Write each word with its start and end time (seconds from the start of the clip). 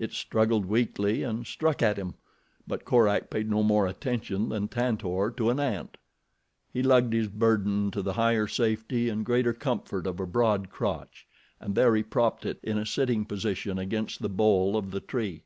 It 0.00 0.10
struggled 0.12 0.66
weakly 0.66 1.22
and 1.22 1.46
struck 1.46 1.82
at 1.82 1.98
him; 1.98 2.14
but 2.66 2.84
Korak 2.84 3.30
paid 3.30 3.48
no 3.48 3.62
more 3.62 3.86
attention 3.86 4.48
than 4.48 4.66
Tantor 4.66 5.32
to 5.36 5.50
an 5.50 5.60
ant. 5.60 5.98
He 6.72 6.82
lugged 6.82 7.12
his 7.12 7.28
burden 7.28 7.92
to 7.92 8.02
the 8.02 8.14
higher 8.14 8.48
safety 8.48 9.08
and 9.08 9.24
greater 9.24 9.52
comfort 9.52 10.08
of 10.08 10.18
a 10.18 10.26
broad 10.26 10.68
crotch, 10.68 11.28
and 11.60 11.76
there 11.76 11.94
he 11.94 12.02
propped 12.02 12.44
it 12.44 12.58
in 12.64 12.76
a 12.76 12.84
sitting 12.84 13.24
position 13.24 13.78
against 13.78 14.20
the 14.20 14.28
bole 14.28 14.76
of 14.76 14.90
the 14.90 14.98
tree. 14.98 15.44